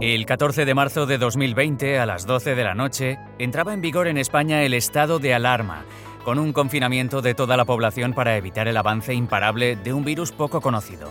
[0.00, 4.08] El 14 de marzo de 2020, a las 12 de la noche, entraba en vigor
[4.08, 5.84] en España el estado de alarma,
[6.24, 10.32] con un confinamiento de toda la población para evitar el avance imparable de un virus
[10.32, 11.10] poco conocido.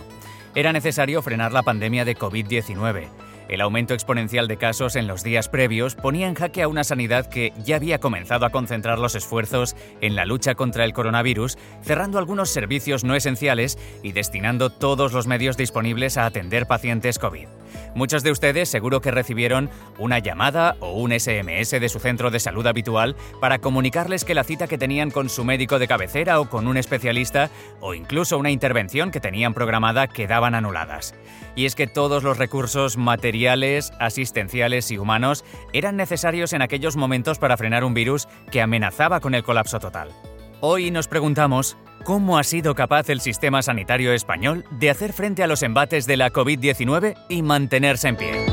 [0.54, 3.08] Era necesario frenar la pandemia de COVID-19.
[3.48, 7.26] El aumento exponencial de casos en los días previos ponía en jaque a una sanidad
[7.26, 12.18] que ya había comenzado a concentrar los esfuerzos en la lucha contra el coronavirus, cerrando
[12.18, 17.46] algunos servicios no esenciales y destinando todos los medios disponibles a atender pacientes COVID.
[17.94, 22.40] Muchos de ustedes seguro que recibieron una llamada o un SMS de su centro de
[22.40, 26.48] salud habitual para comunicarles que la cita que tenían con su médico de cabecera o
[26.48, 27.50] con un especialista
[27.80, 31.14] o incluso una intervención que tenían programada quedaban anuladas.
[31.56, 33.33] Y es que todos los recursos materiales,
[33.98, 39.34] asistenciales y humanos eran necesarios en aquellos momentos para frenar un virus que amenazaba con
[39.34, 40.10] el colapso total.
[40.60, 45.46] Hoy nos preguntamos cómo ha sido capaz el sistema sanitario español de hacer frente a
[45.46, 48.46] los embates de la COVID-19 y mantenerse en pie.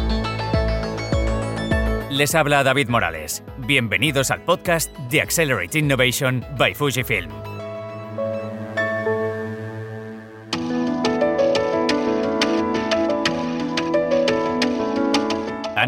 [2.10, 3.44] Les habla David Morales.
[3.60, 7.41] Bienvenidos al podcast de Accelerate Innovation by Fujifilm.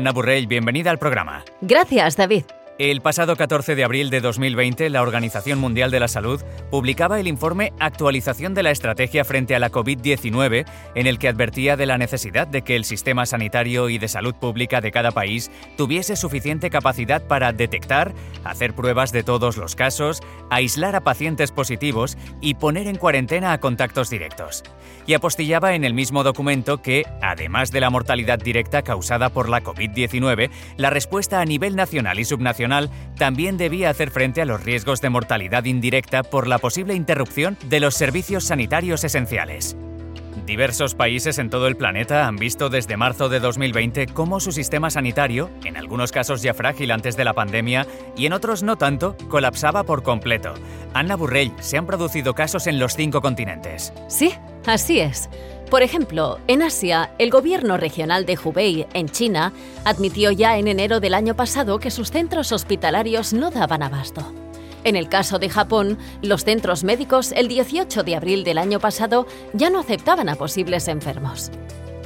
[0.03, 1.45] Anna Burrell, bienvenida al programa.
[1.61, 2.43] Gracias, David.
[2.79, 7.27] El pasado 14 de abril de 2020, la Organización Mundial de la Salud publicaba el
[7.27, 10.65] informe Actualización de la Estrategia frente a la COVID-19,
[10.95, 14.33] en el que advertía de la necesidad de que el sistema sanitario y de salud
[14.33, 18.11] pública de cada país tuviese suficiente capacidad para detectar,
[18.43, 23.59] hacer pruebas de todos los casos, aislar a pacientes positivos y poner en cuarentena a
[23.59, 24.63] contactos directos.
[25.05, 29.61] Y apostillaba en el mismo documento que, además de la mortalidad directa causada por la
[29.61, 32.63] COVID-19, la respuesta a nivel nacional y subnacional
[33.17, 37.79] también debía hacer frente a los riesgos de mortalidad indirecta por la posible interrupción de
[37.79, 39.75] los servicios sanitarios esenciales.
[40.45, 44.89] Diversos países en todo el planeta han visto desde marzo de 2020 cómo su sistema
[44.89, 49.15] sanitario, en algunos casos ya frágil antes de la pandemia y en otros no tanto,
[49.29, 50.53] colapsaba por completo.
[50.93, 53.93] Anna Burrell, se han producido casos en los cinco continentes.
[54.09, 54.33] Sí,
[54.65, 55.29] así es.
[55.69, 59.53] Por ejemplo, en Asia, el gobierno regional de Hubei, en China,
[59.85, 64.33] admitió ya en enero del año pasado que sus centros hospitalarios no daban abasto.
[64.83, 69.25] En el caso de Japón, los centros médicos el 18 de abril del año pasado
[69.53, 71.51] ya no aceptaban a posibles enfermos.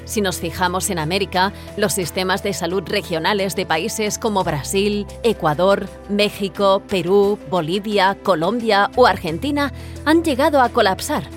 [0.05, 5.89] Si nos fijamos en América, los sistemas de salud regionales de países como Brasil, Ecuador,
[6.07, 9.73] México, Perú, Bolivia, Colombia o Argentina
[10.05, 11.36] han llegado a colapsar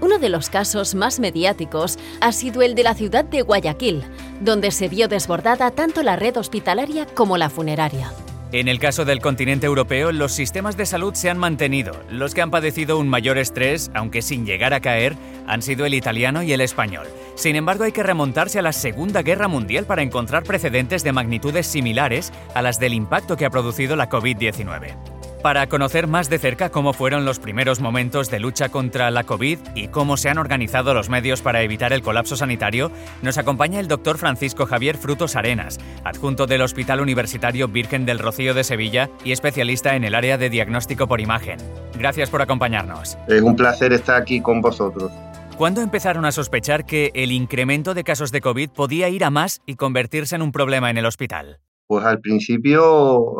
[0.00, 4.02] uno de los casos más mediáticos ha sido el de la ciudad de Guayaquil,
[4.40, 8.12] donde se vio desbordada tanto la red hospitalaria como la funeraria.
[8.52, 12.00] En el caso del continente europeo, los sistemas de salud se han mantenido.
[12.10, 15.16] Los que han padecido un mayor estrés, aunque sin llegar a caer,
[15.48, 17.06] han sido el italiano y el español.
[17.34, 21.66] Sin embargo, hay que remontarse a la Segunda Guerra Mundial para encontrar precedentes de magnitudes
[21.66, 26.70] similares a las del impacto que ha producido la COVID-19 para conocer más de cerca
[26.70, 30.94] cómo fueron los primeros momentos de lucha contra la COVID y cómo se han organizado
[30.94, 32.90] los medios para evitar el colapso sanitario,
[33.22, 38.54] nos acompaña el doctor Francisco Javier Frutos Arenas, adjunto del Hospital Universitario Virgen del Rocío
[38.54, 41.58] de Sevilla y especialista en el área de diagnóstico por imagen.
[41.98, 43.16] Gracias por acompañarnos.
[43.28, 45.12] Es un placer estar aquí con vosotros.
[45.56, 49.62] ¿Cuándo empezaron a sospechar que el incremento de casos de COVID podía ir a más
[49.64, 51.60] y convertirse en un problema en el hospital?
[51.86, 53.32] Pues al principio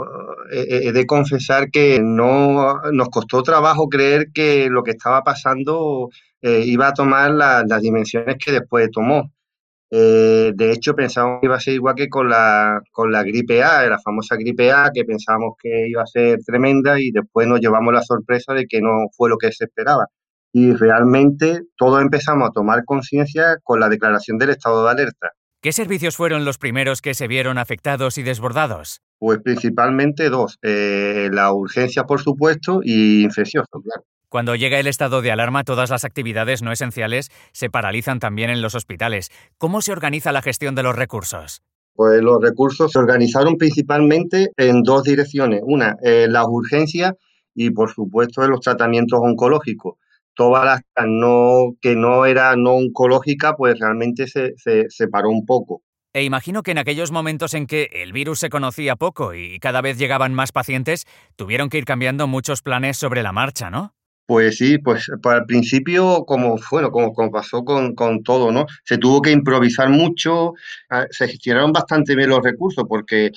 [0.50, 6.10] he de confesar que no nos costó trabajo creer que lo que estaba pasando
[6.42, 9.32] eh, iba a tomar las dimensiones que después tomó.
[9.90, 13.62] Eh, de hecho, pensábamos que iba a ser igual que con la, con la gripe
[13.62, 17.60] A, la famosa gripe A, que pensábamos que iba a ser tremenda y después nos
[17.60, 20.06] llevamos la sorpresa de que no fue lo que se esperaba.
[20.52, 25.32] Y realmente todos empezamos a tomar conciencia con la declaración del estado de alerta.
[25.62, 29.02] ¿Qué servicios fueron los primeros que se vieron afectados y desbordados?
[29.18, 34.04] Pues principalmente dos, eh, la urgencia por supuesto y infeccioso, claro.
[34.28, 38.60] Cuando llega el estado de alarma, todas las actividades no esenciales se paralizan también en
[38.60, 39.30] los hospitales.
[39.56, 41.62] ¿Cómo se organiza la gestión de los recursos?
[41.94, 45.62] Pues los recursos se organizaron principalmente en dos direcciones.
[45.64, 47.12] Una, eh, las urgencias
[47.54, 49.94] y por supuesto en los tratamientos oncológicos
[50.36, 55.82] todas las no, que no era no oncológica, pues realmente se, se, paró un poco.
[56.16, 59.82] E imagino que en aquellos momentos en que el virus se conocía poco y cada
[59.82, 61.04] vez llegaban más pacientes,
[61.36, 63.92] tuvieron que ir cambiando muchos planes sobre la marcha, ¿no?
[64.24, 68.64] Pues sí, pues, al principio, como, bueno, como, como pasó con, con, todo, ¿no?
[68.82, 70.54] Se tuvo que improvisar mucho,
[70.88, 73.30] ah, se gestionaron bastante bien los recursos, porque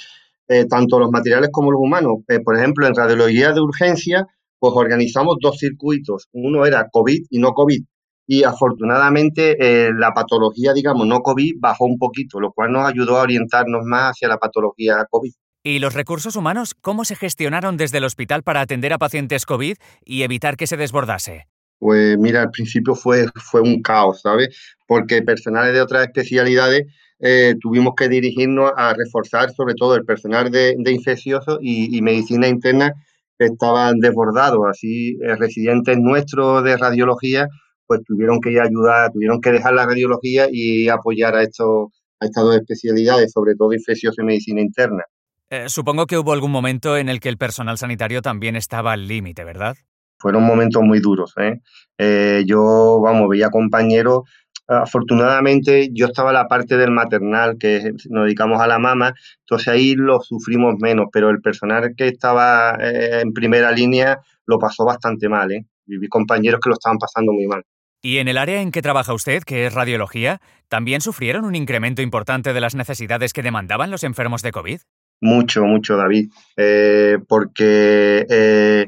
[0.48, 4.26] eh, tanto los materiales como los humanos, eh, por ejemplo, en radiología de urgencia,
[4.58, 6.30] pues organizamos dos circuitos.
[6.31, 7.84] Uno era COVID y no COVID.
[8.31, 13.18] Y afortunadamente eh, la patología, digamos, no COVID bajó un poquito, lo cual nos ayudó
[13.18, 15.31] a orientarnos más hacia la patología COVID.
[15.64, 19.78] ¿Y los recursos humanos cómo se gestionaron desde el hospital para atender a pacientes COVID
[20.06, 21.48] y evitar que se desbordase?
[21.80, 24.50] Pues mira, al principio fue, fue un caos, ¿sabes?
[24.86, 26.84] Porque personales de otras especialidades
[27.20, 32.48] eh, tuvimos que dirigirnos a reforzar sobre todo el personal de, de infecciosos y, medicina
[32.48, 32.94] interna
[33.40, 34.60] que estaban desbordados.
[34.70, 37.48] Así, eh, residentes nuestros de radiología
[37.90, 41.88] pues tuvieron que ir a ayudar, tuvieron que dejar la radiología y apoyar a, estos,
[42.20, 45.04] a estas dos especialidades, sobre todo infecciosos y medicina interna.
[45.50, 49.08] Eh, supongo que hubo algún momento en el que el personal sanitario también estaba al
[49.08, 49.76] límite, ¿verdad?
[50.20, 51.34] Fueron momentos muy duros.
[51.38, 51.62] ¿eh?
[51.98, 54.20] Eh, yo, vamos, veía compañeros.
[54.68, 59.68] Afortunadamente, yo estaba en la parte del maternal, que nos dedicamos a la mama, entonces
[59.68, 64.20] ahí lo sufrimos menos, pero el personal que estaba en primera línea
[64.50, 65.52] lo pasó bastante mal.
[65.52, 65.66] ¿eh?
[65.86, 67.64] Viví compañeros que lo estaban pasando muy mal.
[68.01, 72.01] ¿Y en el área en que trabaja usted, que es radiología, también sufrieron un incremento
[72.01, 74.80] importante de las necesidades que demandaban los enfermos de COVID?
[75.19, 78.88] Mucho, mucho, David, eh, porque eh,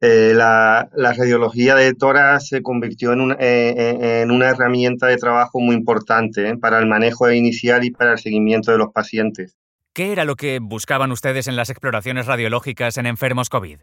[0.00, 5.74] eh, la, radiología de tórax se convirtió en una, en una herramienta de trabajo muy
[5.74, 9.56] importante para el manejo inicial y para el seguimiento de los pacientes.
[9.92, 13.80] ¿Qué era lo que buscaban ustedes en las exploraciones radiológicas en enfermos COVID?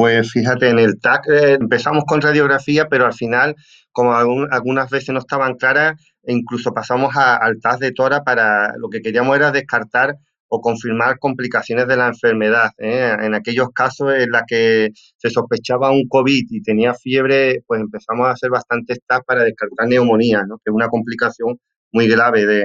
[0.00, 1.26] Pues fíjate, en el TAC
[1.60, 3.54] empezamos con radiografía, pero al final,
[3.92, 5.92] como algunas veces no estaban claras,
[6.24, 10.16] incluso pasamos al TAC de tora para lo que queríamos era descartar
[10.48, 12.70] o confirmar complicaciones de la enfermedad.
[12.78, 13.14] ¿eh?
[13.20, 14.88] En aquellos casos en los que
[15.18, 19.86] se sospechaba un COVID y tenía fiebre, pues empezamos a hacer bastante test para descartar
[19.86, 20.56] neumonía, ¿no?
[20.64, 21.58] que es una complicación
[21.92, 22.64] muy grave de,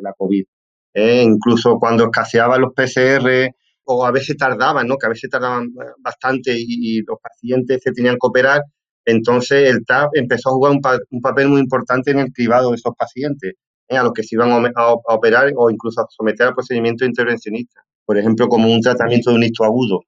[0.00, 0.44] la COVID.
[0.94, 1.22] ¿eh?
[1.24, 3.50] Incluso cuando escaseaban los PCR
[3.84, 4.96] o a veces tardaban, ¿no?
[4.96, 5.68] que a veces tardaban
[5.98, 8.62] bastante y, los pacientes se tenían que operar,
[9.04, 10.80] entonces el TAP empezó a jugar un,
[11.10, 13.54] un papel muy importante en el cribado de esos pacientes
[13.96, 18.18] a los que se iban a, operar o incluso a someter al procedimiento intervencionista, por
[18.18, 20.02] ejemplo, como un tratamiento de un hito agudo.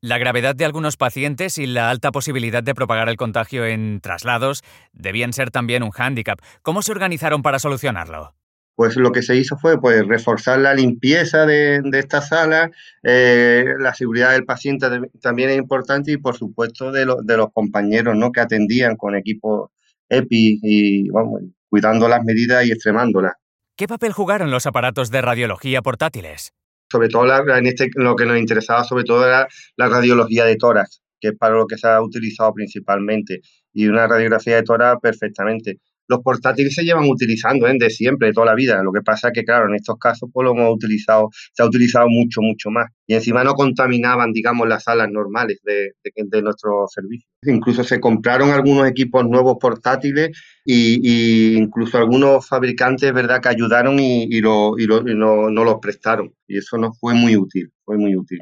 [0.00, 4.62] La gravedad de algunos pacientes y la alta posibilidad de propagar el contagio en traslados
[4.92, 6.40] debían ser también un hándicap.
[6.62, 8.34] ¿Cómo se organizaron para solucionarlo?
[8.74, 12.70] Pues lo que se hizo fue pues, reforzar la limpieza de, esta sala,
[13.02, 14.86] eh, la seguridad del paciente
[15.20, 18.32] también es importante y por supuesto de, de los compañeros ¿no?
[18.32, 19.70] que atendían con equipos
[20.08, 23.32] EPI y vamos, cuidando las medidas y extremándolas.
[23.76, 26.52] ¿Qué papel jugaron los aparatos de radiología portátiles?
[26.90, 27.24] Sobre todo
[27.56, 31.38] en este, lo que nos interesaba sobre todo era la radiología de tórax, que es
[31.38, 33.40] para lo que se ha utilizado principalmente,
[33.72, 35.78] y una radiografía de tórax perfectamente.
[36.08, 37.74] Los portátiles se llevan utilizando ¿eh?
[37.78, 38.82] de siempre, de toda la vida.
[38.82, 41.66] Lo que pasa es que, claro, en estos casos pues, lo hemos utilizado, se ha
[41.66, 42.86] utilizado mucho, mucho más.
[43.06, 47.28] Y encima no contaminaban, digamos, las salas normales de, de, nuestro servicio.
[47.44, 50.30] Incluso se compraron algunos equipos nuevos portátiles
[50.64, 56.32] y, incluso algunos fabricantes, ¿verdad?, que ayudaron y, y, lo, y, no, no los prestaron.
[56.46, 58.40] Y eso nos fue muy útil, fue muy útil.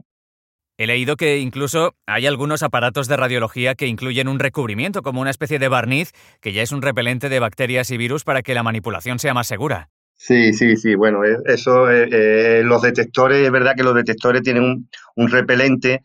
[0.80, 5.28] He leído que incluso hay algunos aparatos de radiología que incluyen un recubrimiento como una
[5.28, 8.62] especie de barniz que ya es un repelente de bacterias y virus para que la
[8.62, 9.90] manipulación sea más segura.
[10.14, 10.94] Sí, sí, sí.
[10.94, 16.02] Bueno, eh, eso, eh, eh, los detectores, es verdad que los detectores tienen un, repelente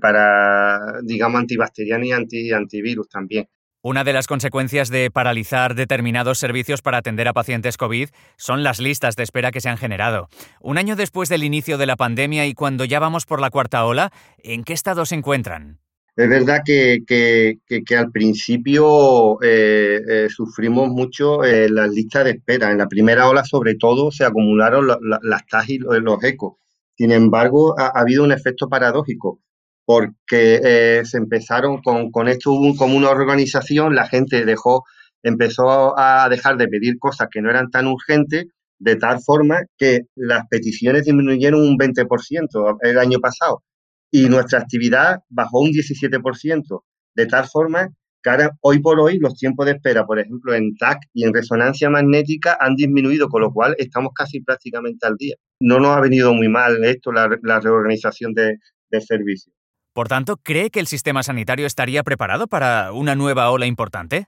[0.00, 3.48] para, digamos, antibacteriano y anti, antivirus también.
[3.88, 8.80] Una de las consecuencias de paralizar determinados servicios para atender a pacientes COVID son las
[8.80, 10.28] listas de espera que se han generado.
[10.60, 13.84] Un año después del inicio de la pandemia y cuando ya vamos por la cuarta
[13.84, 15.78] ola, ¿en qué estado se encuentran?
[16.16, 17.60] Es verdad que,
[17.96, 22.72] al principio eh, eh, sufrimos mucho eh, las listas de espera.
[22.72, 26.54] En la primera ola, sobre todo, se acumularon las TAS y los ecos.
[26.96, 29.42] Sin embargo, ha, habido un efecto paradójico
[29.86, 34.84] porque eh, se empezaron con, con esto como una organización, la gente dejó,
[35.22, 38.46] empezó a dejar de pedir cosas que no eran tan urgentes,
[38.78, 43.62] de tal forma que las peticiones disminuyeron un 20% el año pasado
[44.10, 46.82] y nuestra actividad bajó un 17%,
[47.14, 47.88] de tal forma
[48.22, 51.32] que ahora, hoy por hoy, los tiempos de espera, por ejemplo, en TAC y en
[51.32, 55.36] resonancia magnética han disminuido, con lo cual estamos casi prácticamente al día.
[55.60, 57.28] No nos ha venido muy mal esto, la,
[57.60, 58.56] reorganización de,
[58.90, 59.54] de servicios.
[59.96, 64.26] Por tanto, ¿cree que el sistema sanitario estaría preparado para una nueva ola importante?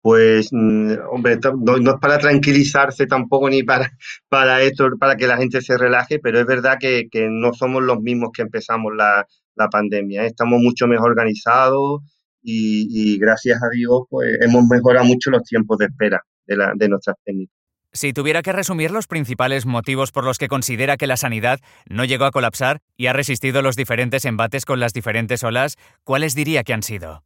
[0.00, 3.90] Pues, mm, hombre, no, es para tranquilizarse tampoco ni para,
[4.30, 8.00] para esto, para que la gente se relaje, pero es verdad que, no somos los
[8.00, 9.26] mismos que empezamos la,
[9.70, 10.22] pandemia.
[10.24, 10.28] ¿eh?
[10.28, 12.00] Estamos mucho mejor organizados
[12.42, 16.88] y, gracias a Dios pues, hemos mejorado mucho los tiempos de espera de, la, de
[16.88, 17.61] nuestras técnicas.
[17.94, 22.06] Si tuviera que resumir los principales motivos por los que considera que la sanidad no
[22.06, 26.64] llegó a colapsar y ha resistido los diferentes embates con las diferentes olas, ¿cuáles diría
[26.64, 27.22] que han sido?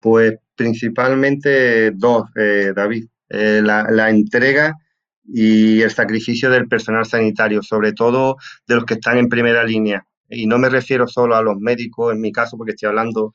[0.00, 3.06] Pues principalmente dos, eh, David.
[3.28, 4.74] Eh, la, entrega
[5.24, 10.06] y el sacrificio del personal sanitario, sobre todo de los que están en primera línea.
[10.30, 13.34] Y no me refiero solo a los médicos, en mi caso, porque estoy hablando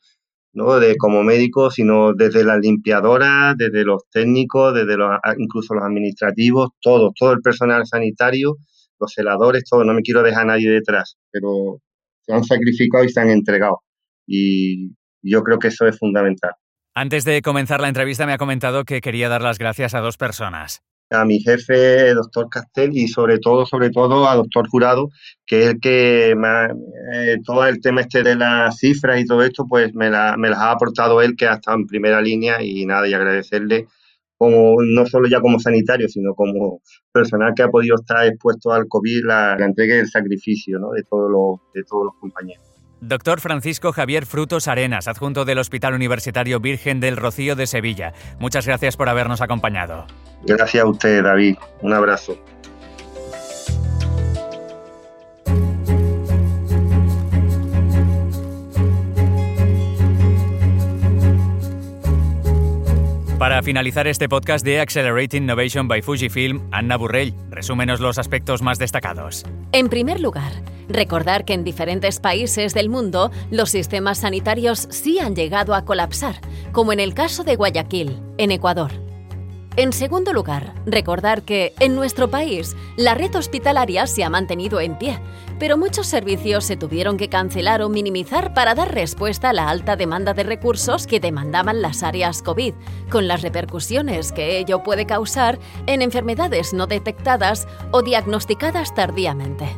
[0.53, 0.79] ¿no?
[0.79, 6.69] de como médico, sino desde las limpiadoras, desde los técnicos, desde los, incluso los administrativos,
[6.81, 8.57] todo, todo el personal sanitario,
[8.99, 9.83] los celadores, todo.
[9.83, 11.79] No me quiero dejar a nadie detrás, pero
[12.21, 13.79] se han sacrificado y se han entregado.
[14.27, 14.91] Y
[15.21, 16.51] yo creo que eso es fundamental.
[16.93, 20.17] Antes de comenzar la entrevista me ha comentado que quería dar las gracias a dos
[20.17, 20.81] personas.
[21.11, 25.09] A mi jefe, doctor Castel, y sobre todo, sobre todo a doctor Jurado,
[25.45, 29.65] que es el que eh, todo el tema este de las cifras y todo esto,
[29.67, 33.13] pues me, las ha aportado él, que ha estado en primera línea, y nada, y
[33.13, 33.87] agradecerle
[34.37, 38.87] como no solo ya como sanitario, sino como personal que ha podido estar expuesto al
[38.87, 42.70] COVID, la, entrega y el sacrificio de, todos de todos los compañeros.
[43.01, 48.13] Doctor Francisco Javier Frutos Arenas, adjunto del Hospital Universitario Virgen del Rocío de Sevilla.
[48.37, 50.05] Muchas gracias por habernos acompañado.
[50.43, 51.57] Gracias a usted, David.
[51.81, 52.37] Un abrazo.
[63.61, 68.79] Para finalizar este podcast de Accelerating Innovation by Fujifilm, Anna Burrell, resúmenos los aspectos más
[68.79, 69.45] destacados.
[69.71, 70.51] En primer lugar,
[70.89, 76.41] recordar que en diferentes países del mundo los sistemas sanitarios sí han llegado a colapsar,
[76.71, 79.10] como en el caso de Guayaquil, en Ecuador.
[79.77, 84.97] En segundo lugar, recordar que en nuestro país la red hospitalaria se ha mantenido en
[84.97, 85.17] pie,
[85.59, 89.95] pero muchos servicios se tuvieron que cancelar o minimizar para dar respuesta a la alta
[89.95, 92.73] demanda de recursos que demandaban las áreas COVID,
[93.09, 99.69] con las repercusiones que ello puede causar en enfermedades no detectadas o diagnosticadas tardíamente.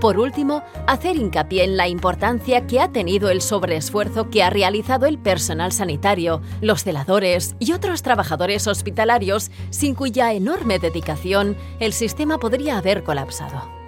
[0.00, 5.06] Por último, hacer hincapié en la importancia que ha tenido el sobreesfuerzo que ha realizado
[5.06, 12.38] el personal sanitario, los celadores y otros trabajadores hospitalarios, sin cuya enorme dedicación el sistema
[12.38, 13.85] podría haber colapsado.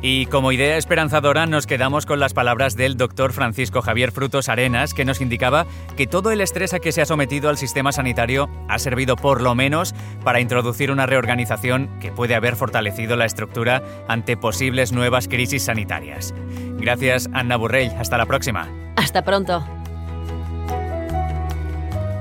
[0.00, 4.94] Y como idea esperanzadora nos quedamos con las palabras del doctor Francisco Javier Frutos Arenas,
[4.94, 8.48] que nos indicaba que todo el estrés a que se ha sometido al sistema sanitario
[8.68, 13.82] ha servido por lo menos para introducir una reorganización que puede haber fortalecido la estructura
[14.06, 16.32] ante posibles nuevas crisis sanitarias.
[16.78, 17.90] Gracias, Anna Burrell.
[17.98, 18.68] Hasta la próxima.
[18.96, 19.64] Hasta pronto.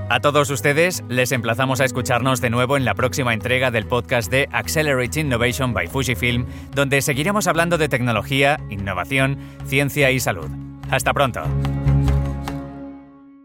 [0.09, 4.31] A todos ustedes les emplazamos a escucharnos de nuevo en la próxima entrega del podcast
[4.31, 10.49] de Accelerating Innovation by Fujifilm, donde seguiremos hablando de tecnología, innovación, ciencia y salud.
[10.89, 11.41] Hasta pronto.